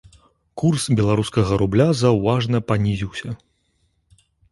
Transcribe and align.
Курс 0.59 0.85
беларускага 0.99 1.53
рубля 1.61 1.85
заўважна 2.01 2.57
панізіўся. 2.71 3.35